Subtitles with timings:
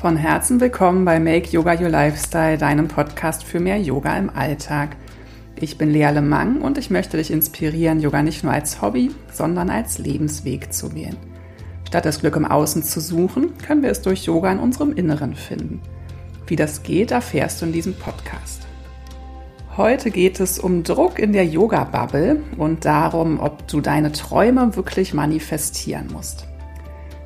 [0.00, 4.96] Von Herzen willkommen bei Make Yoga Your Lifestyle, deinem Podcast für mehr Yoga im Alltag.
[5.56, 9.68] Ich bin Lea Lemang und ich möchte dich inspirieren, Yoga nicht nur als Hobby, sondern
[9.68, 11.18] als Lebensweg zu wählen.
[11.86, 15.34] Statt das Glück im Außen zu suchen, können wir es durch Yoga in unserem Inneren
[15.34, 15.82] finden.
[16.46, 18.66] Wie das geht, erfährst du in diesem Podcast.
[19.76, 25.12] Heute geht es um Druck in der Yoga-Bubble und darum, ob du deine Träume wirklich
[25.12, 26.49] manifestieren musst.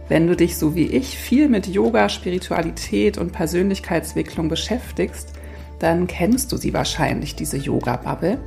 [0.08, 5.32] Wenn du dich so wie ich viel mit Yoga, Spiritualität und Persönlichkeitsentwicklung beschäftigst,
[5.78, 8.38] dann kennst du sie wahrscheinlich, diese Yoga-Bubble.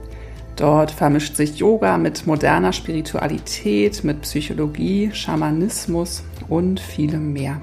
[0.55, 7.59] Dort vermischt sich Yoga mit moderner Spiritualität, mit Psychologie, Schamanismus und vielem mehr.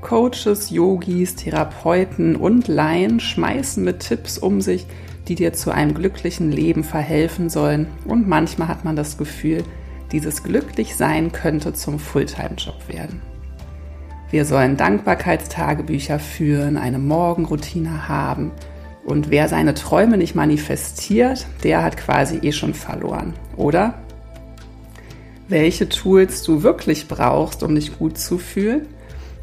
[0.00, 4.86] Coaches, Yogis, Therapeuten und Laien schmeißen mit Tipps um sich,
[5.28, 7.86] die dir zu einem glücklichen Leben verhelfen sollen.
[8.06, 9.62] Und manchmal hat man das Gefühl,
[10.12, 13.20] dieses Glücklichsein könnte zum Fulltime-Job werden.
[14.30, 18.52] Wir sollen Dankbarkeitstagebücher führen, eine Morgenroutine haben.
[19.04, 23.94] Und wer seine Träume nicht manifestiert, der hat quasi eh schon verloren, oder?
[25.48, 28.86] Welche Tools du wirklich brauchst, um dich gut zu fühlen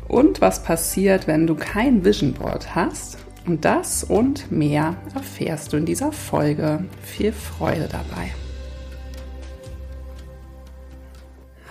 [0.07, 3.17] und was passiert, wenn du kein Vision Board hast.
[3.45, 6.85] Und das und mehr erfährst du in dieser Folge.
[7.01, 8.31] Viel Freude dabei.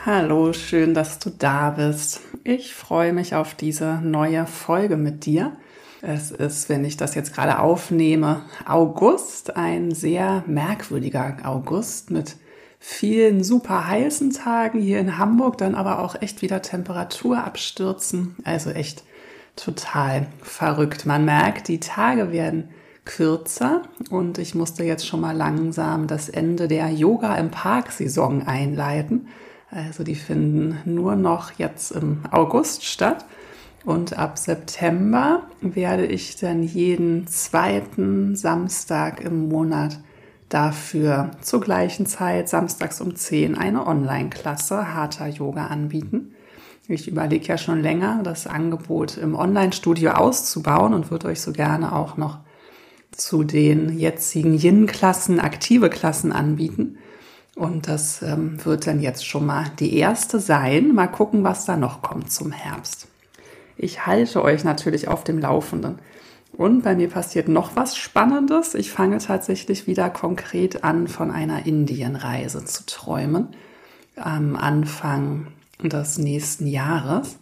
[0.07, 2.21] Hallo, schön, dass du da bist.
[2.45, 5.57] Ich freue mich auf diese neue Folge mit dir.
[6.01, 12.37] Es ist, wenn ich das jetzt gerade aufnehme, August, ein sehr merkwürdiger August mit
[12.79, 18.37] vielen super heißen Tagen hier in Hamburg, dann aber auch echt wieder Temperaturabstürzen.
[18.45, 19.03] Also echt
[19.57, 21.05] total verrückt.
[21.05, 22.69] Man merkt, die Tage werden
[23.05, 28.47] kürzer und ich musste jetzt schon mal langsam das Ende der Yoga im Park Saison
[28.47, 29.27] einleiten.
[29.71, 33.25] Also die finden nur noch jetzt im August statt.
[33.85, 40.01] Und ab September werde ich dann jeden zweiten Samstag im Monat
[40.49, 46.33] dafür zur gleichen Zeit, samstags um 10, eine Online-Klasse Hatha Yoga anbieten.
[46.89, 51.95] Ich überlege ja schon länger, das Angebot im Online-Studio auszubauen und würde euch so gerne
[51.95, 52.39] auch noch
[53.11, 56.99] zu den jetzigen Yin-Klassen, aktive Klassen anbieten.
[57.57, 60.95] Und das ähm, wird dann jetzt schon mal die erste sein.
[60.95, 63.09] Mal gucken, was da noch kommt zum Herbst.
[63.79, 65.99] Ich halte euch natürlich auf dem Laufenden.
[66.53, 68.75] Und bei mir passiert noch was Spannendes.
[68.75, 73.49] Ich fange tatsächlich wieder konkret an, von einer Indienreise zu träumen.
[74.17, 75.49] Am Anfang
[75.83, 77.39] des nächsten Jahres.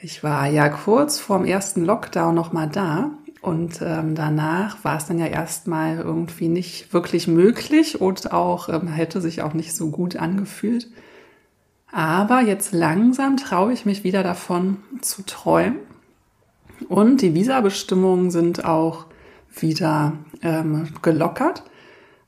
[0.00, 3.12] Ich war ja kurz vorm ersten Lockdown noch mal da
[3.44, 8.88] und ähm, danach war es dann ja erstmal irgendwie nicht wirklich möglich und auch ähm,
[8.88, 10.88] hätte sich auch nicht so gut angefühlt.
[11.92, 15.76] Aber jetzt langsam traue ich mich wieder davon zu träumen.
[16.88, 19.04] Und die Visabestimmungen sind auch
[19.54, 21.64] wieder ähm, gelockert.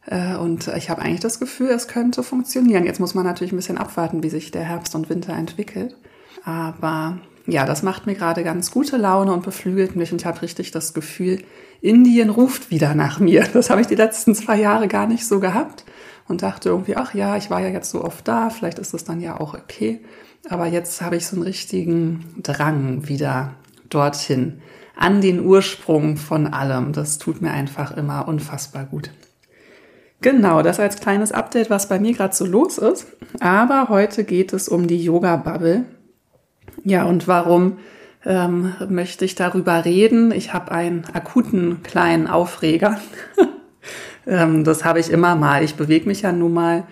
[0.04, 2.84] Äh, und ich habe eigentlich das Gefühl, es könnte funktionieren.
[2.84, 5.96] Jetzt muss man natürlich ein bisschen abwarten, wie sich der Herbst und Winter entwickelt.
[6.44, 10.42] Aber ja, das macht mir gerade ganz gute Laune und beflügelt mich und ich habe
[10.42, 11.42] richtig das Gefühl,
[11.80, 13.46] Indien ruft wieder nach mir.
[13.52, 15.84] Das habe ich die letzten zwei Jahre gar nicht so gehabt
[16.28, 19.04] und dachte irgendwie, ach ja, ich war ja jetzt so oft da, vielleicht ist es
[19.04, 20.00] dann ja auch okay.
[20.48, 23.54] Aber jetzt habe ich so einen richtigen Drang wieder
[23.88, 24.60] dorthin,
[24.96, 26.92] an den Ursprung von allem.
[26.92, 29.10] Das tut mir einfach immer unfassbar gut.
[30.20, 33.06] Genau, das als kleines Update, was bei mir gerade so los ist.
[33.38, 35.84] Aber heute geht es um die Yoga-Bubble
[36.88, 37.78] ja, und warum
[38.24, 40.30] ähm, möchte ich darüber reden?
[40.30, 43.00] Ich habe einen akuten kleinen Aufreger.
[44.26, 45.64] ähm, das habe ich immer mal.
[45.64, 46.84] Ich bewege mich ja nun mal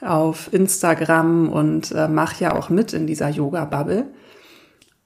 [0.00, 4.06] auf Instagram und äh, mache ja auch mit in dieser Yoga-Bubble.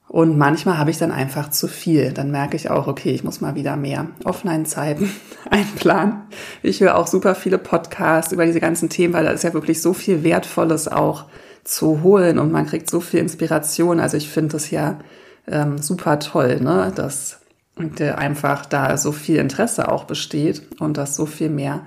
[0.06, 2.12] Und manchmal habe ich dann einfach zu viel.
[2.12, 5.10] Dann merke ich auch, okay, ich muss mal wieder mehr Offline-Zeiten
[5.50, 6.22] einplanen.
[6.62, 9.82] Ich höre auch super viele Podcasts über diese ganzen Themen, weil da ist ja wirklich
[9.82, 11.24] so viel Wertvolles auch
[11.68, 14.00] zu holen und man kriegt so viel Inspiration.
[14.00, 14.98] Also ich finde das ja
[15.46, 16.92] ähm, super toll, ne?
[16.94, 17.40] dass
[18.16, 21.82] einfach da so viel Interesse auch besteht und dass so viel mehr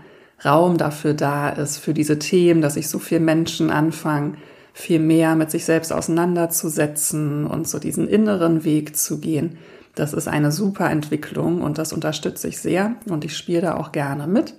[0.46, 4.38] Raum dafür da ist, für diese Themen, dass sich so viele Menschen anfangen,
[4.74, 9.58] viel mehr mit sich selbst auseinanderzusetzen und so diesen inneren Weg zu gehen.
[9.96, 13.92] Das ist eine super Entwicklung und das unterstütze ich sehr und ich spiele da auch
[13.92, 14.54] gerne mit.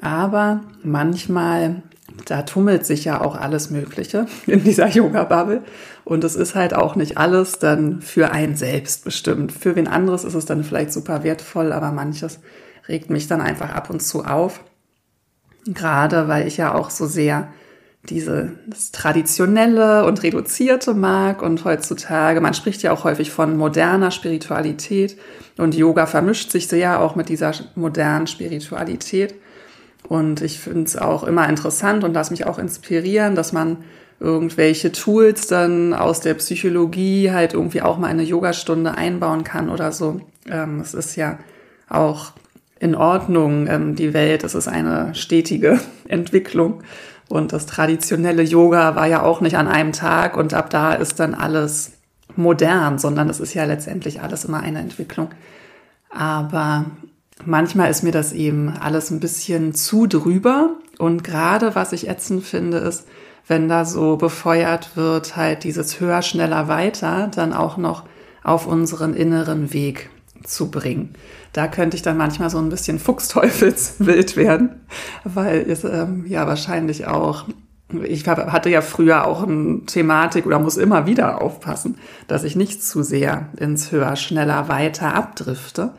[0.00, 1.82] Aber manchmal
[2.26, 5.62] da tummelt sich ja auch alles Mögliche in dieser Yoga-Bubble.
[6.04, 9.52] Und es ist halt auch nicht alles dann für einen selbst bestimmt.
[9.52, 12.40] Für wen anderes ist es dann vielleicht super wertvoll, aber manches
[12.88, 14.60] regt mich dann einfach ab und zu auf.
[15.66, 17.48] Gerade weil ich ja auch so sehr
[18.08, 25.18] dieses Traditionelle und Reduzierte mag und heutzutage, man spricht ja auch häufig von moderner Spiritualität
[25.58, 29.34] und Yoga vermischt sich sehr auch mit dieser modernen Spiritualität.
[30.10, 33.76] Und ich finde es auch immer interessant und lass mich auch inspirieren, dass man
[34.18, 39.92] irgendwelche Tools dann aus der Psychologie halt irgendwie auch mal eine Yogastunde einbauen kann oder
[39.92, 40.20] so.
[40.50, 41.38] Ähm, es ist ja
[41.88, 42.32] auch
[42.80, 44.42] in Ordnung, ähm, die Welt.
[44.42, 45.78] Es ist eine stetige
[46.08, 46.82] Entwicklung.
[47.28, 51.20] Und das traditionelle Yoga war ja auch nicht an einem Tag und ab da ist
[51.20, 51.92] dann alles
[52.34, 55.30] modern, sondern es ist ja letztendlich alles immer eine Entwicklung.
[56.10, 56.86] Aber
[57.44, 60.76] manchmal ist mir das eben alles ein bisschen zu drüber.
[60.98, 63.06] Und gerade was ich ätzend finde, ist,
[63.46, 68.04] wenn da so befeuert wird, halt dieses höher, schneller, weiter, dann auch noch
[68.42, 70.10] auf unseren inneren Weg
[70.44, 71.14] zu bringen
[71.52, 74.80] da könnte ich dann manchmal so ein bisschen Fuchsteufelswild werden,
[75.24, 77.46] weil es ähm, ja wahrscheinlich auch
[78.04, 81.98] ich hatte ja früher auch eine Thematik oder muss immer wieder aufpassen,
[82.28, 85.92] dass ich nicht zu sehr ins Höher, schneller, weiter abdrifte.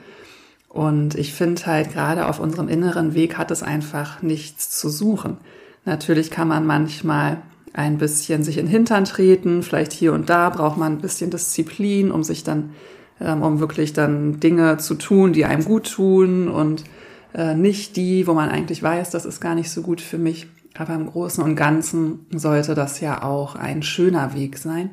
[0.71, 5.37] Und ich finde halt gerade auf unserem inneren Weg hat es einfach nichts zu suchen.
[5.83, 7.41] Natürlich kann man manchmal
[7.73, 11.29] ein bisschen sich in den Hintern treten, vielleicht hier und da braucht man ein bisschen
[11.29, 12.71] Disziplin, um sich dann
[13.19, 16.85] ähm, um wirklich dann Dinge zu tun, die einem gut tun und
[17.33, 20.47] äh, nicht die, wo man eigentlich weiß, das ist gar nicht so gut für mich.
[20.77, 24.91] Aber im Großen und Ganzen sollte das ja auch ein schöner Weg sein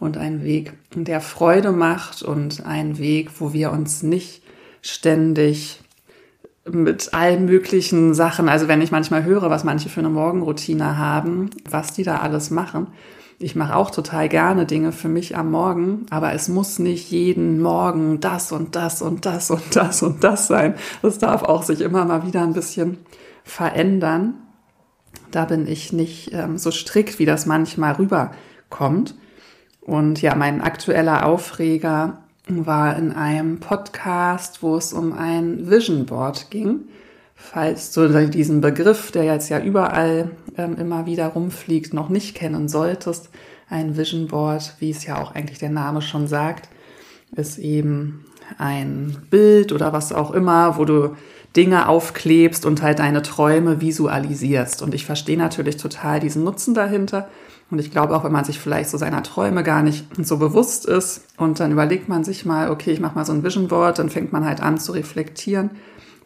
[0.00, 4.42] und ein Weg, der Freude macht und ein Weg, wo wir uns nicht
[4.82, 5.80] ständig
[6.70, 11.50] mit allen möglichen Sachen, also wenn ich manchmal höre, was manche für eine Morgenroutine haben,
[11.68, 12.88] was die da alles machen,
[13.40, 17.60] ich mache auch total gerne Dinge für mich am Morgen, aber es muss nicht jeden
[17.60, 20.74] Morgen das und das und das und das und das sein.
[21.02, 22.98] Das darf auch sich immer mal wieder ein bisschen
[23.44, 24.34] verändern.
[25.30, 29.14] Da bin ich nicht ähm, so strikt, wie das manchmal rüberkommt.
[29.82, 36.50] Und ja, mein aktueller Aufreger war in einem Podcast, wo es um ein Vision Board
[36.50, 36.80] ging
[37.38, 42.68] falls du diesen Begriff, der jetzt ja überall ähm, immer wieder rumfliegt, noch nicht kennen
[42.68, 43.30] solltest,
[43.70, 46.68] ein Vision Board, wie es ja auch eigentlich der Name schon sagt,
[47.36, 48.24] ist eben
[48.58, 51.16] ein Bild oder was auch immer, wo du
[51.54, 54.82] Dinge aufklebst und halt deine Träume visualisierst.
[54.82, 57.28] Und ich verstehe natürlich total diesen Nutzen dahinter.
[57.70, 60.86] Und ich glaube auch, wenn man sich vielleicht so seiner Träume gar nicht so bewusst
[60.86, 63.98] ist und dann überlegt man sich mal, okay, ich mache mal so ein Vision Board,
[63.98, 65.70] dann fängt man halt an zu reflektieren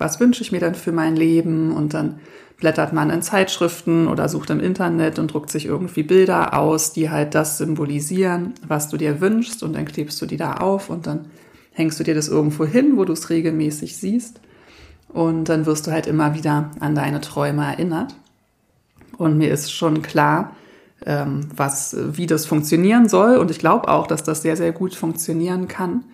[0.03, 1.73] was wünsche ich mir denn für mein Leben?
[1.73, 2.21] Und dann
[2.59, 7.11] blättert man in Zeitschriften oder sucht im Internet und druckt sich irgendwie Bilder aus, die
[7.11, 9.63] halt das symbolisieren, was du dir wünschst.
[9.63, 11.27] Und dann klebst du die da auf und dann
[11.73, 14.41] hängst du dir das irgendwo hin, wo du es regelmäßig siehst.
[15.09, 18.15] Und dann wirst du halt immer wieder an deine Träume erinnert.
[19.17, 20.53] Und mir ist schon klar,
[21.07, 23.37] ähm, was, wie das funktionieren soll.
[23.37, 26.05] Und ich glaube auch, dass das sehr, sehr gut funktionieren kann.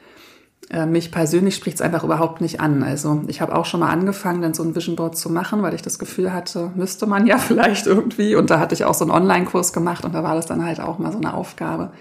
[0.71, 2.83] Äh, mich persönlich spricht es einfach überhaupt nicht an.
[2.83, 5.75] Also ich habe auch schon mal angefangen, dann so ein Vision Board zu machen, weil
[5.75, 8.37] ich das Gefühl hatte, müsste man ja vielleicht irgendwie.
[8.37, 10.81] Und da hatte ich auch so einen Online-Kurs gemacht und da war das dann halt
[10.81, 11.93] auch mal so eine Aufgabe.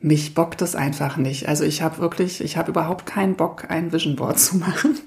[0.00, 1.48] Mich bockt es einfach nicht.
[1.48, 4.98] Also ich habe wirklich, ich habe überhaupt keinen Bock, ein Vision Board zu machen.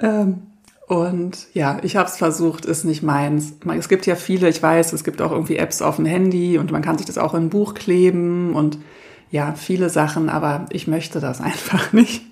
[0.00, 0.51] ähm,
[0.92, 3.54] und ja, ich habe es versucht, ist nicht meins.
[3.78, 6.70] Es gibt ja viele, ich weiß, es gibt auch irgendwie Apps auf dem Handy und
[6.70, 8.78] man kann sich das auch in ein Buch kleben und
[9.30, 12.22] ja, viele Sachen, aber ich möchte das einfach nicht.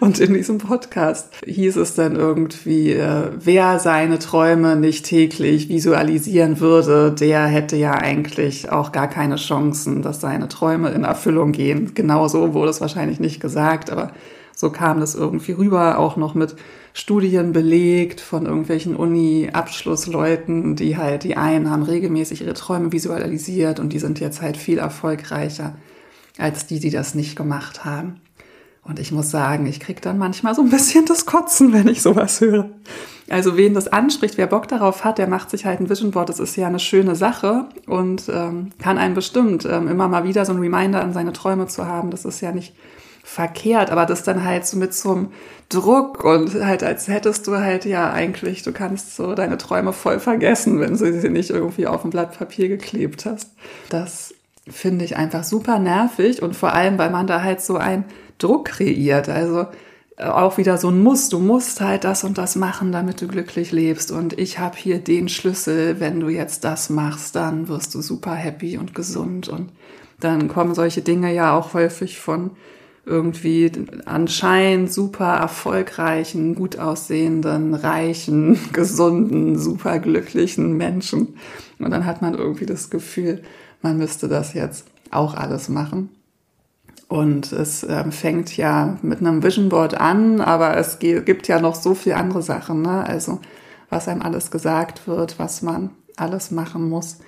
[0.00, 6.60] Und in diesem Podcast hieß es dann irgendwie, äh, wer seine Träume nicht täglich visualisieren
[6.60, 11.92] würde, der hätte ja eigentlich auch gar keine Chancen, dass seine Träume in Erfüllung gehen.
[11.94, 14.12] Genauso wurde es wahrscheinlich nicht gesagt, aber
[14.58, 16.56] so kam das irgendwie rüber, auch noch mit
[16.92, 23.92] Studien belegt von irgendwelchen Uni-Abschlussleuten, die halt, die einen haben regelmäßig ihre Träume visualisiert und
[23.92, 25.76] die sind jetzt halt viel erfolgreicher
[26.38, 28.20] als die, die das nicht gemacht haben.
[28.82, 32.02] Und ich muss sagen, ich krieg dann manchmal so ein bisschen das Kotzen, wenn ich
[32.02, 32.68] sowas höre.
[33.30, 36.30] Also wen das anspricht, wer Bock darauf hat, der macht sich halt ein Vision Board.
[36.30, 40.44] Das ist ja eine schöne Sache und ähm, kann einem bestimmt ähm, immer mal wieder
[40.44, 42.10] so ein Reminder an seine Träume zu haben.
[42.10, 42.74] Das ist ja nicht
[43.28, 45.28] verkehrt, aber das dann halt so mit so einem
[45.68, 50.18] Druck und halt als hättest du halt ja eigentlich, du kannst so deine Träume voll
[50.18, 53.50] vergessen, wenn du sie nicht irgendwie auf ein Blatt Papier geklebt hast.
[53.90, 54.34] Das
[54.66, 58.04] finde ich einfach super nervig und vor allem, weil man da halt so einen
[58.38, 59.28] Druck kreiert.
[59.28, 59.66] Also
[60.16, 61.28] äh, auch wieder so ein Muss.
[61.28, 64.10] Du musst halt das und das machen, damit du glücklich lebst.
[64.10, 66.00] Und ich habe hier den Schlüssel.
[66.00, 69.48] Wenn du jetzt das machst, dann wirst du super happy und gesund.
[69.48, 69.70] Und
[70.18, 72.52] dann kommen solche Dinge ja auch häufig von
[73.08, 73.72] irgendwie
[74.04, 81.34] anscheinend super erfolgreichen, gut aussehenden, reichen, gesunden, super glücklichen Menschen.
[81.78, 83.42] Und dann hat man irgendwie das Gefühl,
[83.82, 86.10] man müsste das jetzt auch alles machen.
[87.08, 91.74] Und es äh, fängt ja mit einem Vision Board an, aber es gibt ja noch
[91.74, 92.82] so viel andere Sachen.
[92.82, 93.06] Ne?
[93.06, 93.40] Also
[93.88, 97.18] was einem alles gesagt wird, was man alles machen muss,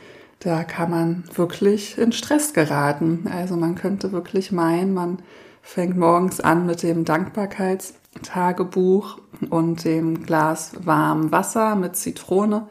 [0.40, 3.28] da kann man wirklich in Stress geraten.
[3.32, 5.18] Also man könnte wirklich meinen, man
[5.62, 9.18] fängt morgens an mit dem Dankbarkeitstagebuch
[9.50, 12.66] und dem Glas warmem Wasser mit Zitrone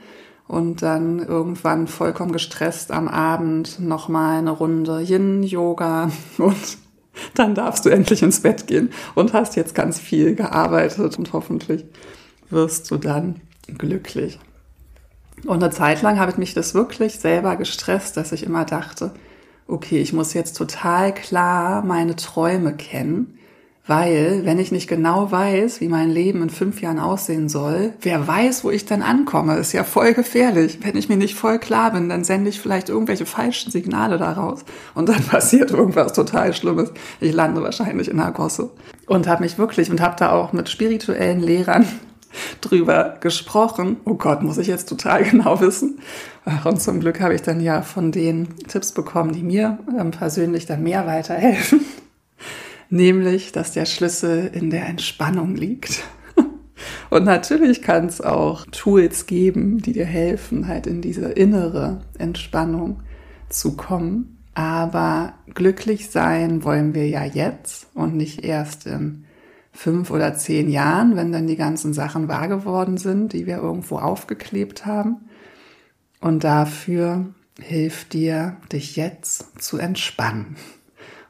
[0.48, 6.78] und dann irgendwann vollkommen gestresst am Abend nochmal eine Runde Yin-Yoga und
[7.36, 11.86] dann darfst du endlich ins Bett gehen und hast jetzt ganz viel gearbeitet und hoffentlich
[12.50, 13.42] wirst du dann
[13.78, 14.40] glücklich.
[15.46, 19.12] Und eine Zeit lang habe ich mich das wirklich selber gestresst, dass ich immer dachte,
[19.70, 23.40] okay, ich muss jetzt total klar meine Träume kennen,
[23.86, 28.28] weil wenn ich nicht genau weiß, wie mein Leben in fünf Jahren aussehen soll, wer
[28.28, 30.78] weiß, wo ich dann ankomme, ist ja voll gefährlich.
[30.84, 34.64] Wenn ich mir nicht voll klar bin, dann sende ich vielleicht irgendwelche falschen Signale daraus
[34.94, 36.92] und dann passiert irgendwas total Schlimmes.
[37.20, 38.70] Ich lande wahrscheinlich in der Gosse.
[39.08, 41.88] Und habe mich wirklich und habe da auch mit spirituellen Lehrern
[42.62, 43.98] drüber gesprochen.
[44.06, 46.00] Oh Gott, muss ich jetzt total genau wissen.
[46.64, 50.66] Und zum Glück habe ich dann ja von den Tipps bekommen, die mir ähm, persönlich
[50.66, 51.82] dann mehr weiterhelfen.
[52.90, 56.04] Nämlich, dass der Schlüssel in der Entspannung liegt.
[57.10, 63.04] Und natürlich kann es auch Tools geben, die dir helfen, halt in diese innere Entspannung
[63.50, 64.38] zu kommen.
[64.56, 69.26] Aber glücklich sein wollen wir ja jetzt und nicht erst in
[69.72, 73.98] fünf oder zehn Jahren, wenn dann die ganzen Sachen wahr geworden sind, die wir irgendwo
[73.98, 75.18] aufgeklebt haben.
[76.22, 77.26] Und dafür
[77.62, 80.56] hilft dir, dich jetzt zu entspannen.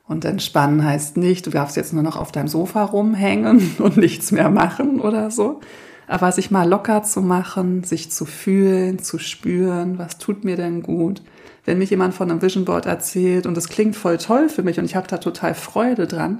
[0.08, 4.31] Und entspannen heißt nicht, du darfst jetzt nur noch auf deinem Sofa rumhängen und nichts
[4.31, 5.60] mehr machen oder so.
[6.08, 10.81] Aber sich mal locker zu machen, sich zu fühlen, zu spüren, was tut mir denn
[10.81, 11.22] gut.
[11.65, 14.79] Wenn mich jemand von einem Vision Board erzählt und es klingt voll toll für mich
[14.79, 16.39] und ich habe da total Freude dran,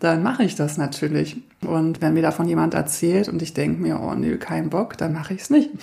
[0.00, 1.36] dann mache ich das natürlich.
[1.64, 5.12] Und wenn mir davon jemand erzählt und ich denke mir, oh nö, kein Bock, dann
[5.12, 5.70] mache ich es nicht.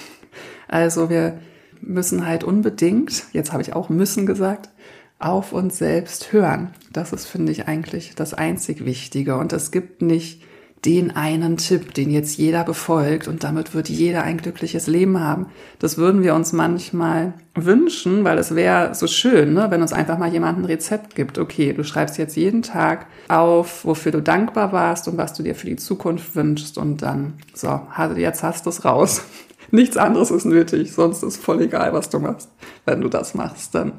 [0.70, 1.40] Also wir
[1.80, 4.70] müssen halt unbedingt, jetzt habe ich auch müssen gesagt,
[5.18, 6.72] auf uns selbst hören.
[6.92, 9.38] Das ist, finde ich, eigentlich das einzig Wichtige.
[9.38, 10.44] Und es gibt nicht
[10.86, 15.48] den einen Tipp, den jetzt jeder befolgt und damit wird jeder ein glückliches Leben haben.
[15.80, 20.18] Das würden wir uns manchmal wünschen, weil es wäre so schön, ne, wenn uns einfach
[20.18, 21.40] mal jemand ein Rezept gibt.
[21.40, 25.56] Okay, du schreibst jetzt jeden Tag auf, wofür du dankbar warst und was du dir
[25.56, 27.82] für die Zukunft wünschst und dann, so,
[28.16, 29.24] jetzt hast du es raus.
[29.72, 32.50] Nichts anderes ist nötig, sonst ist voll egal, was du machst.
[32.86, 33.94] Wenn du das machst, dann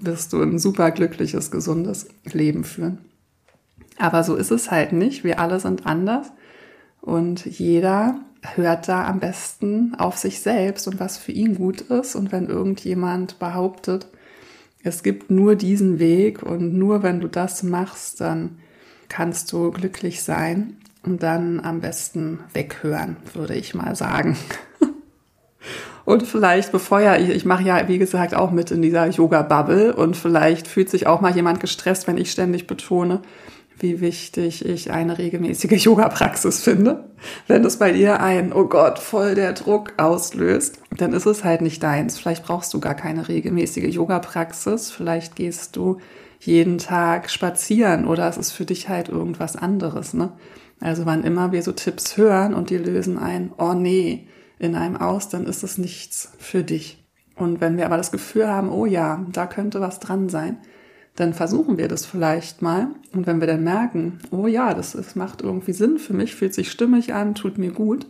[0.00, 2.98] wirst du ein super glückliches, gesundes Leben führen.
[3.98, 5.24] Aber so ist es halt nicht.
[5.24, 6.32] Wir alle sind anders
[7.00, 8.20] und jeder
[8.54, 12.14] hört da am besten auf sich selbst und was für ihn gut ist.
[12.14, 14.06] Und wenn irgendjemand behauptet,
[14.82, 18.58] es gibt nur diesen Weg und nur wenn du das machst, dann
[19.08, 24.36] kannst du glücklich sein und dann am besten weghören, würde ich mal sagen.
[26.06, 30.16] Und vielleicht befeuere ich, ich mache ja, wie gesagt, auch mit in dieser Yoga-Bubble und
[30.16, 33.20] vielleicht fühlt sich auch mal jemand gestresst, wenn ich ständig betone,
[33.80, 37.10] wie wichtig ich eine regelmäßige Yoga-Praxis finde.
[37.46, 41.62] Wenn es bei dir ein, oh Gott, voll der Druck auslöst, dann ist es halt
[41.62, 42.18] nicht deins.
[42.18, 44.90] Vielleicht brauchst du gar keine regelmäßige Yoga-Praxis.
[44.90, 45.98] Vielleicht gehst du
[46.38, 50.32] jeden Tag spazieren oder es ist für dich halt irgendwas anderes, ne?
[50.80, 54.26] Also wann immer wir so Tipps hören und die lösen ein, oh nee,
[54.58, 57.04] in einem aus, dann ist es nichts für dich.
[57.36, 60.58] Und wenn wir aber das Gefühl haben, oh ja, da könnte was dran sein,
[61.20, 62.88] dann versuchen wir das vielleicht mal.
[63.12, 66.54] Und wenn wir dann merken, oh ja, das, das macht irgendwie Sinn für mich, fühlt
[66.54, 68.06] sich stimmig an, tut mir gut,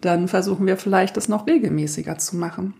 [0.00, 2.74] dann versuchen wir vielleicht das noch regelmäßiger zu machen.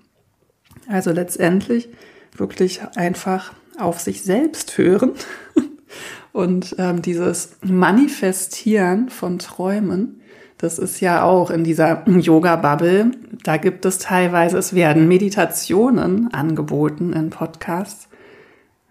[0.88, 1.88] Also letztendlich
[2.36, 5.12] wirklich einfach auf sich selbst hören
[6.32, 10.20] und ähm, dieses Manifestieren von Träumen,
[10.58, 13.10] das ist ja auch in dieser Yoga-Bubble.
[13.42, 18.08] Da gibt es teilweise, es werden Meditationen angeboten in Podcasts.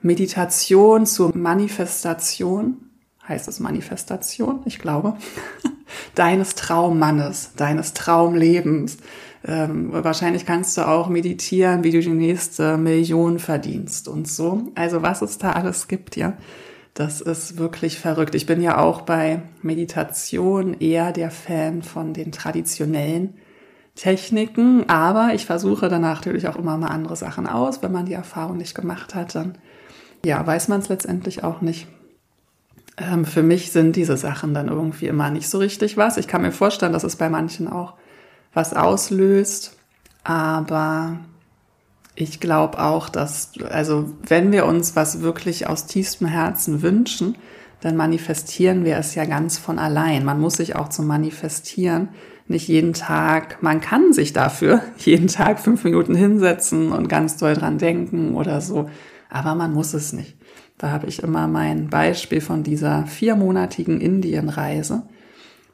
[0.06, 2.78] Meditation zur Manifestation,
[3.28, 5.18] heißt es Manifestation, ich glaube,
[6.16, 8.98] deines Traummannes, deines Traumlebens.
[9.44, 14.72] Ähm, wahrscheinlich kannst du auch meditieren, wie du die nächste Million verdienst und so.
[14.76, 16.38] Also was es da alles gibt, ja.
[16.94, 18.36] Das ist wirklich verrückt.
[18.36, 23.34] Ich bin ja auch bei Meditation eher der Fan von den traditionellen
[23.96, 27.82] Techniken, aber ich versuche danach natürlich auch immer mal andere Sachen aus.
[27.82, 29.58] Wenn man die Erfahrung nicht gemacht hat, dann
[30.26, 31.88] ja, weiß man es letztendlich auch nicht.
[32.98, 36.18] ähm, für mich sind diese Sachen dann irgendwie immer nicht so richtig was.
[36.18, 37.94] Ich kann mir vorstellen, dass es bei manchen auch
[38.54, 39.76] was auslöst,
[40.24, 41.20] aber
[42.16, 47.36] ich glaube auch, dass, also wenn wir uns was wirklich aus tiefstem Herzen wünschen,
[47.82, 50.24] dann manifestieren wir es ja ganz von allein.
[50.24, 52.10] Man muss sich auch zum Manifestieren
[52.48, 57.56] nicht jeden Tag, man kann sich dafür jeden Tag fünf Minuten hinsetzen und ganz doll
[57.56, 58.90] dran denken oder so,
[59.30, 60.36] aber man muss es nicht.
[60.78, 65.04] Da habe ich immer mein Beispiel von dieser viermonatigen Indienreise,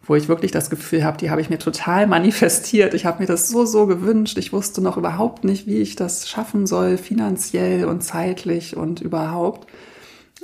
[0.03, 2.93] wo ich wirklich das Gefühl habe, die habe ich mir total manifestiert.
[2.93, 4.38] Ich habe mir das so, so gewünscht.
[4.38, 9.67] Ich wusste noch überhaupt nicht, wie ich das schaffen soll, finanziell und zeitlich und überhaupt.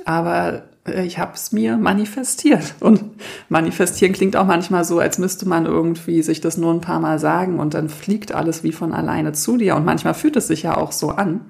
[0.04, 2.74] Aber äh, ich habe es mir manifestiert.
[2.80, 3.04] Und
[3.48, 7.18] manifestieren klingt auch manchmal so, als müsste man irgendwie sich das nur ein paar Mal
[7.18, 9.76] sagen und dann fliegt alles wie von alleine zu dir.
[9.76, 11.42] Und manchmal fühlt es sich ja auch so an.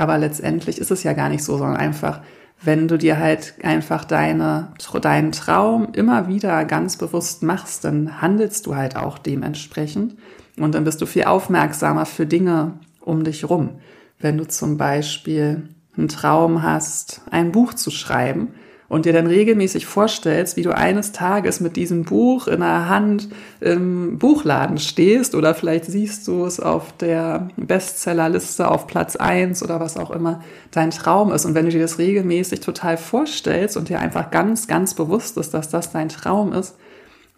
[0.00, 2.22] Aber letztendlich ist es ja gar nicht so, sondern einfach,
[2.62, 8.66] wenn du dir halt einfach deine, deinen Traum immer wieder ganz bewusst machst, dann handelst
[8.66, 10.16] du halt auch dementsprechend
[10.56, 13.72] und dann bist du viel aufmerksamer für Dinge um dich rum.
[14.18, 18.54] Wenn du zum Beispiel einen Traum hast, ein Buch zu schreiben,
[18.90, 23.28] und dir dann regelmäßig vorstellst, wie du eines Tages mit diesem Buch in der Hand
[23.60, 29.78] im Buchladen stehst oder vielleicht siehst du es auf der Bestsellerliste auf Platz eins oder
[29.78, 30.42] was auch immer
[30.72, 31.44] dein Traum ist.
[31.44, 35.54] Und wenn du dir das regelmäßig total vorstellst und dir einfach ganz, ganz bewusst ist,
[35.54, 36.74] dass das dein Traum ist,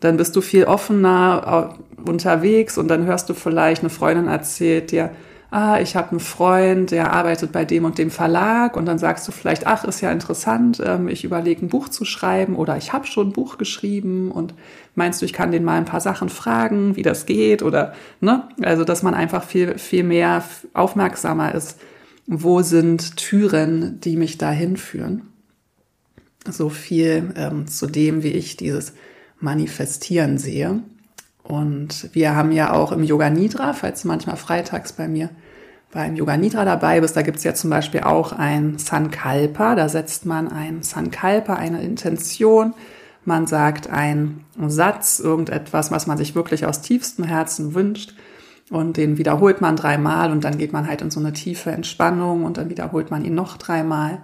[0.00, 4.90] dann bist du viel offener äh, unterwegs und dann hörst du vielleicht, eine Freundin erzählt
[4.90, 5.10] dir,
[5.52, 9.28] ah, ich habe einen Freund, der arbeitet bei dem und dem Verlag und dann sagst
[9.28, 12.92] du vielleicht, ach, ist ja interessant, ähm, ich überlege ein Buch zu schreiben oder ich
[12.94, 14.54] habe schon ein Buch geschrieben und
[14.94, 18.48] meinst du, ich kann den mal ein paar Sachen fragen, wie das geht oder, ne?
[18.62, 20.42] Also, dass man einfach viel, viel mehr
[20.72, 21.78] aufmerksamer ist,
[22.26, 25.28] wo sind Türen, die mich dahin führen.
[26.48, 28.94] So viel ähm, zu dem, wie ich dieses
[29.38, 30.82] Manifestieren sehe.
[31.44, 35.30] Und wir haben ja auch im Yoga Nidra, falls du manchmal freitags bei mir
[35.92, 39.74] beim Yoga Nidra dabei bist, da gibt's ja zum Beispiel auch ein Sankalpa.
[39.74, 42.74] Da setzt man ein Sankalpa, eine Intention.
[43.24, 48.14] Man sagt einen Satz, irgendetwas, was man sich wirklich aus tiefstem Herzen wünscht.
[48.70, 52.44] Und den wiederholt man dreimal und dann geht man halt in so eine tiefe Entspannung
[52.44, 54.22] und dann wiederholt man ihn noch dreimal.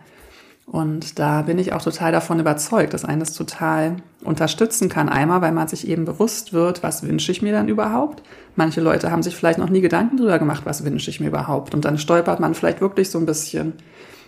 [0.71, 5.09] Und da bin ich auch total davon überzeugt, dass eines total unterstützen kann.
[5.09, 8.23] Einmal, weil man sich eben bewusst wird, was wünsche ich mir dann überhaupt?
[8.55, 11.75] Manche Leute haben sich vielleicht noch nie Gedanken drüber gemacht, was wünsche ich mir überhaupt?
[11.75, 13.75] Und dann stolpert man vielleicht wirklich so ein bisschen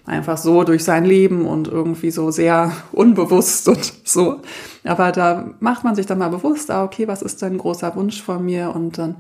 [0.06, 4.40] einfach so durch sein Leben und irgendwie so sehr unbewusst und so.
[4.82, 7.94] Aber da macht man sich dann mal bewusst, ah, okay, was ist denn ein großer
[7.96, 8.74] Wunsch von mir?
[8.74, 9.16] Und dann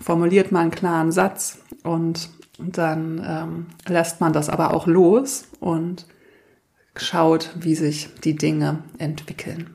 [0.00, 6.06] formuliert man einen klaren Satz und dann ähm, lässt man das aber auch los und
[6.96, 9.70] schaut, wie sich die Dinge entwickeln.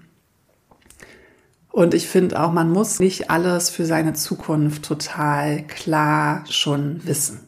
[1.71, 7.47] Und ich finde auch, man muss nicht alles für seine Zukunft total klar schon wissen.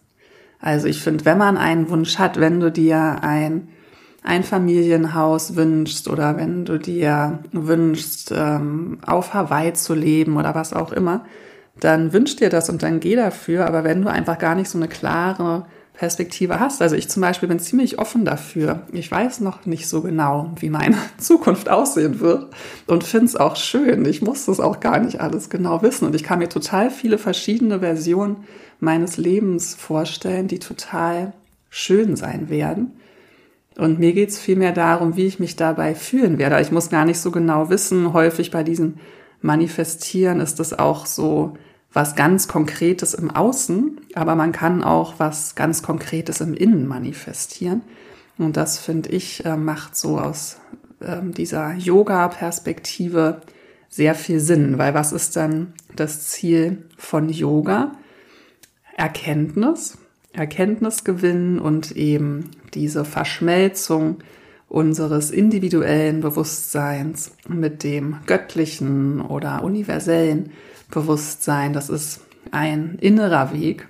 [0.60, 3.70] Also ich finde, wenn man einen Wunsch hat, wenn du dir ein
[4.24, 10.74] ein Familienhaus wünschst oder wenn du dir wünschst, ähm, auf Hawaii zu leben oder was
[10.74, 11.26] auch immer,
[11.80, 13.66] dann wünsch dir das und dann geh dafür.
[13.66, 15.66] Aber wenn du einfach gar nicht so eine klare
[16.02, 16.82] Perspektive hast.
[16.82, 18.88] Also ich zum Beispiel bin ziemlich offen dafür.
[18.92, 22.52] Ich weiß noch nicht so genau, wie meine Zukunft aussehen wird
[22.88, 24.04] und finde es auch schön.
[24.06, 26.08] Ich muss das auch gar nicht alles genau wissen.
[26.08, 28.38] Und ich kann mir total viele verschiedene Versionen
[28.80, 31.34] meines Lebens vorstellen, die total
[31.70, 32.94] schön sein werden.
[33.78, 36.60] Und mir geht es vielmehr darum, wie ich mich dabei fühlen werde.
[36.62, 38.12] Ich muss gar nicht so genau wissen.
[38.12, 38.96] Häufig bei diesem
[39.42, 41.54] Manifestieren ist es auch so,
[41.94, 47.82] was ganz Konkretes im Außen, aber man kann auch was ganz Konkretes im Innen manifestieren.
[48.38, 50.58] Und das finde ich äh, macht so aus
[51.02, 53.42] ähm, dieser Yoga-Perspektive
[53.90, 57.92] sehr viel Sinn, weil was ist dann das Ziel von Yoga?
[58.96, 59.98] Erkenntnis,
[60.32, 64.20] Erkenntnis gewinnen und eben diese Verschmelzung
[64.72, 70.52] unseres individuellen Bewusstseins mit dem göttlichen oder universellen
[70.90, 71.74] Bewusstsein.
[71.74, 73.90] Das ist ein innerer Weg.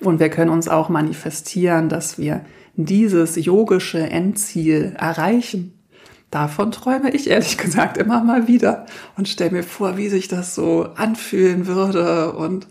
[0.00, 5.78] Und wir können uns auch manifestieren, dass wir dieses yogische Endziel erreichen.
[6.32, 10.56] Davon träume ich ehrlich gesagt immer mal wieder und stelle mir vor, wie sich das
[10.56, 12.66] so anfühlen würde und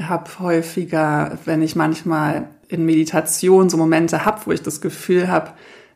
[0.00, 5.50] habe häufiger, wenn ich manchmal in Meditation so Momente habe, wo ich das Gefühl habe,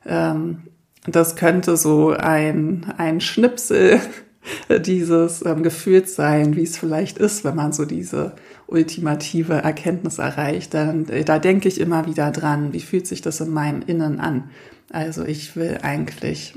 [0.09, 0.63] ähm,
[1.07, 4.01] das könnte so ein, ein Schnipsel
[4.81, 8.35] dieses ähm, Gefühls sein, wie es vielleicht ist, wenn man so diese
[8.67, 13.41] ultimative Erkenntnis erreicht, dann äh, da denke ich immer wieder dran, wie fühlt sich das
[13.41, 14.51] in meinem Innen an?
[14.91, 16.55] Also ich will eigentlich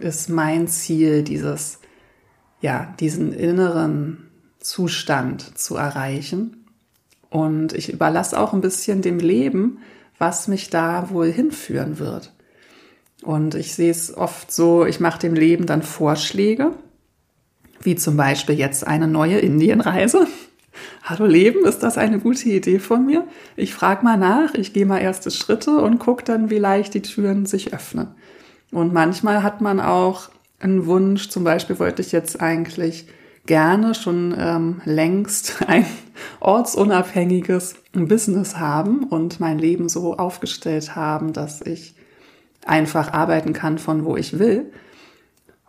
[0.00, 1.80] ist mein Ziel, dieses,
[2.60, 6.64] ja, diesen inneren Zustand zu erreichen.
[7.30, 9.78] Und ich überlasse auch ein bisschen dem Leben,
[10.18, 12.32] was mich da wohl hinführen wird.
[13.22, 16.72] Und ich sehe es oft so, ich mache dem Leben dann Vorschläge,
[17.80, 20.26] wie zum Beispiel jetzt eine neue Indienreise.
[21.04, 23.26] Hallo Leben, ist das eine gute Idee von mir?
[23.56, 27.02] Ich frage mal nach, ich gehe mal erste Schritte und gucke dann, wie leicht die
[27.02, 28.08] Türen sich öffnen.
[28.72, 33.06] Und manchmal hat man auch einen Wunsch, zum Beispiel wollte ich jetzt eigentlich
[33.46, 35.86] gerne schon ähm, längst ein
[36.40, 41.94] ortsunabhängiges Business haben und mein Leben so aufgestellt haben, dass ich
[42.66, 44.72] einfach arbeiten kann von wo ich will.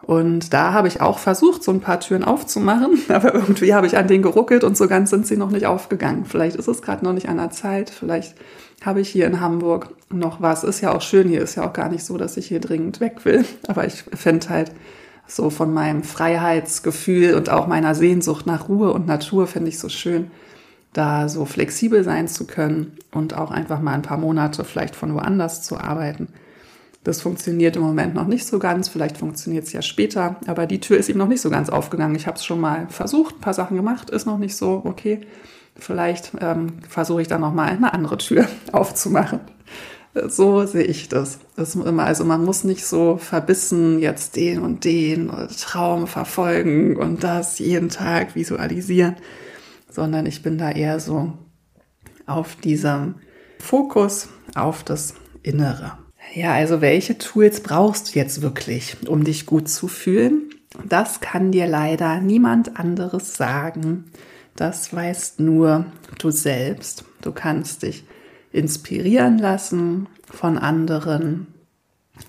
[0.03, 3.97] Und da habe ich auch versucht, so ein paar Türen aufzumachen, aber irgendwie habe ich
[3.97, 6.25] an denen geruckelt und so ganz sind sie noch nicht aufgegangen.
[6.25, 8.36] Vielleicht ist es gerade noch nicht an der Zeit, vielleicht
[8.84, 10.65] habe ich hier in Hamburg noch was.
[10.65, 12.99] Ist ja auch schön, hier ist ja auch gar nicht so, dass ich hier dringend
[12.99, 14.71] weg will, aber ich fände halt
[15.25, 19.88] so von meinem Freiheitsgefühl und auch meiner Sehnsucht nach Ruhe und Natur finde ich so
[19.88, 20.32] schön,
[20.91, 25.13] da so flexibel sein zu können und auch einfach mal ein paar Monate vielleicht von
[25.13, 26.27] woanders zu arbeiten.
[27.03, 30.79] Das funktioniert im Moment noch nicht so ganz, vielleicht funktioniert es ja später, aber die
[30.79, 32.15] Tür ist ihm noch nicht so ganz aufgegangen.
[32.15, 35.21] Ich habe es schon mal versucht, ein paar Sachen gemacht, ist noch nicht so okay.
[35.75, 39.41] Vielleicht ähm, versuche ich dann noch mal eine andere Tür aufzumachen.
[40.27, 41.39] So sehe ich das.
[41.55, 47.23] das immer, also man muss nicht so verbissen jetzt den und den Traum verfolgen und
[47.23, 49.15] das jeden Tag visualisieren,
[49.89, 51.33] sondern ich bin da eher so
[52.27, 53.15] auf diesem
[53.59, 56.02] Fokus auf das Innere.
[56.35, 60.49] Ja, also welche Tools brauchst du jetzt wirklich, um dich gut zu fühlen?
[60.83, 64.05] Das kann dir leider niemand anderes sagen.
[64.55, 65.85] Das weißt nur
[66.17, 67.05] du selbst.
[67.21, 68.05] Du kannst dich
[68.51, 71.47] inspirieren lassen von anderen.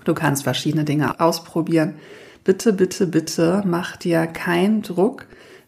[0.04, 1.94] Du kannst verschiedene Dinge ausprobieren.
[2.44, 5.26] Bitte, bitte, bitte mach dir keinen Druck.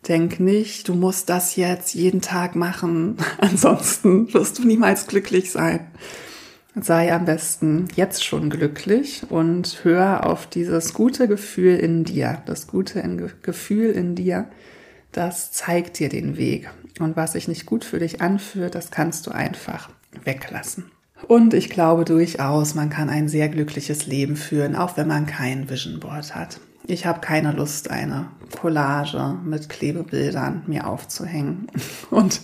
[0.08, 3.16] Denk nicht, du musst das jetzt jeden Tag machen.
[3.38, 5.86] Ansonsten wirst du niemals glücklich sein
[6.80, 12.42] sei am besten jetzt schon glücklich und hör auf dieses gute Gefühl in dir.
[12.46, 13.02] Das gute
[13.42, 14.48] Gefühl in dir,
[15.12, 16.70] das zeigt dir den Weg.
[17.00, 19.88] Und was sich nicht gut für dich anfühlt, das kannst du einfach
[20.24, 20.90] weglassen.
[21.26, 25.70] Und ich glaube durchaus, man kann ein sehr glückliches Leben führen, auch wenn man kein
[25.70, 26.60] Vision Board hat.
[26.86, 28.28] Ich habe keine Lust, eine
[28.60, 31.68] Collage mit Klebebildern mir aufzuhängen.
[32.10, 32.42] Und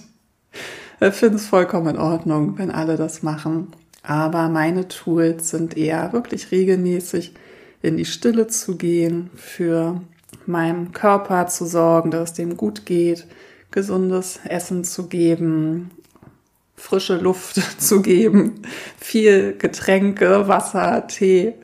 [1.01, 3.68] ich finde es vollkommen in Ordnung, wenn alle das machen.
[4.03, 7.35] Aber meine Tools sind eher wirklich regelmäßig
[7.83, 10.01] in die Stille zu gehen, für
[10.47, 13.27] meinem Körper zu sorgen, dass es dem gut geht,
[13.71, 15.91] gesundes Essen zu geben,
[16.77, 18.62] frische Luft zu geben,
[18.99, 21.55] viel Getränke, Wasser, Tee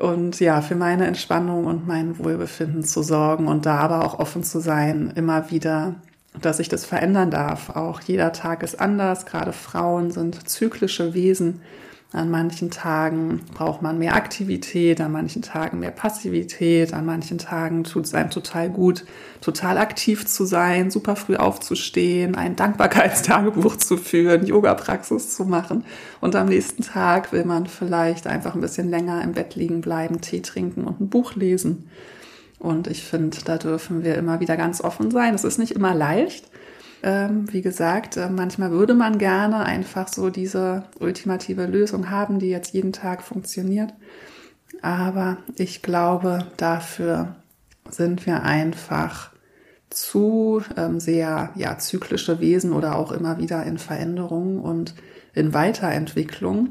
[0.00, 4.42] und ja, für meine Entspannung und mein Wohlbefinden zu sorgen und da aber auch offen
[4.42, 5.96] zu sein, immer wieder
[6.40, 7.70] dass ich das verändern darf.
[7.70, 9.26] Auch jeder Tag ist anders.
[9.26, 11.60] Gerade Frauen sind zyklische Wesen.
[12.10, 17.84] An manchen Tagen braucht man mehr Aktivität, an manchen Tagen mehr Passivität, an manchen Tagen
[17.84, 19.04] tut es einem total gut,
[19.42, 25.84] total aktiv zu sein, super früh aufzustehen, ein Dankbarkeitstagebuch zu führen, Yoga-Praxis zu machen.
[26.22, 30.22] Und am nächsten Tag will man vielleicht einfach ein bisschen länger im Bett liegen bleiben,
[30.22, 31.90] Tee trinken und ein Buch lesen.
[32.58, 35.34] Und ich finde, da dürfen wir immer wieder ganz offen sein.
[35.34, 36.46] Es ist nicht immer leicht.
[37.02, 42.48] Ähm, wie gesagt, äh, manchmal würde man gerne einfach so diese ultimative Lösung haben, die
[42.48, 43.94] jetzt jeden Tag funktioniert.
[44.82, 47.36] Aber ich glaube, dafür
[47.88, 49.30] sind wir einfach
[49.90, 54.94] zu ähm, sehr ja, zyklische Wesen oder auch immer wieder in Veränderung und
[55.34, 56.70] in Weiterentwicklung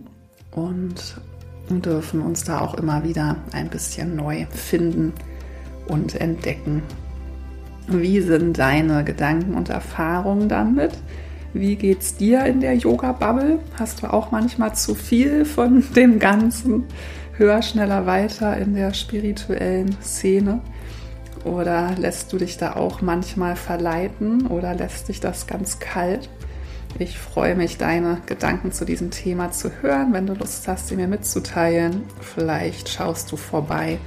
[0.51, 1.15] und
[1.69, 5.13] dürfen uns da auch immer wieder ein bisschen neu finden
[5.87, 6.83] und entdecken.
[7.87, 10.91] Wie sind deine Gedanken und Erfahrungen damit?
[11.53, 13.59] Wie geht's dir in der Yoga-Bubble?
[13.79, 16.83] Hast du auch manchmal zu viel von dem Ganzen?
[17.33, 20.59] Hör schneller weiter in der spirituellen Szene?
[21.45, 26.29] Oder lässt du dich da auch manchmal verleiten oder lässt dich das ganz kalt?
[26.99, 30.13] Ich freue mich, deine Gedanken zu diesem Thema zu hören.
[30.13, 33.99] Wenn du Lust hast, sie mir mitzuteilen, vielleicht schaust du vorbei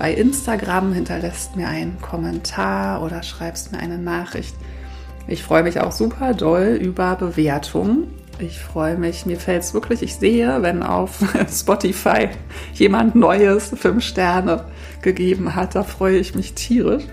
[0.00, 4.56] bei Instagram, hinterlässt mir einen Kommentar oder schreibst mir eine Nachricht.
[5.28, 8.04] Ich freue mich auch super doll über Bewertungen.
[8.38, 11.18] Ich freue mich, mir fällt es wirklich, ich sehe, wenn auf
[11.52, 12.30] Spotify
[12.72, 14.64] jemand Neues fünf Sterne
[15.02, 17.04] gegeben hat, da freue ich mich tierisch.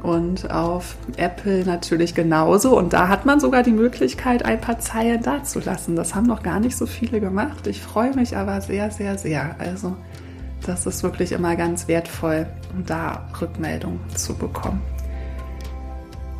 [0.00, 2.78] Und auf Apple natürlich genauso.
[2.78, 5.96] Und da hat man sogar die Möglichkeit, ein paar Zeilen dazulassen.
[5.96, 7.66] Das haben noch gar nicht so viele gemacht.
[7.66, 9.56] Ich freue mich aber sehr, sehr, sehr.
[9.58, 9.96] Also
[10.66, 14.82] Das ist wirklich immer ganz wertvoll, um da Rückmeldung zu bekommen.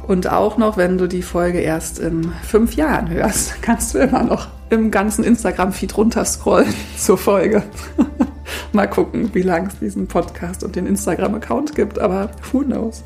[0.06, 4.24] Und auch noch, wenn du die Folge erst in fünf Jahren hörst, kannst du immer
[4.24, 7.62] noch im ganzen Instagram-Feed runterscrollen zur Folge.
[8.72, 13.04] Mal gucken, wie lange es diesen Podcast und den Instagram-Account gibt, aber who knows.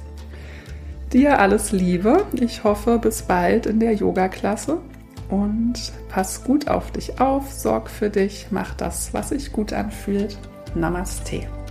[1.13, 2.25] Dir alles Liebe.
[2.33, 4.79] Ich hoffe, bis bald in der Yoga-Klasse.
[5.29, 10.39] Und pass gut auf dich auf, sorg für dich, mach das, was sich gut anfühlt.
[10.75, 11.64] Namaste.